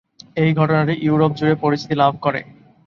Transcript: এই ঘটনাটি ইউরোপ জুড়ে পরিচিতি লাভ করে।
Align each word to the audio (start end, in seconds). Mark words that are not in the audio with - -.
এই 0.37 0.51
ঘটনাটি 0.53 0.93
ইউরোপ 1.01 1.31
জুড়ে 1.39 1.55
পরিচিতি 1.63 1.95
লাভ 1.95 2.13
করে। 2.25 2.41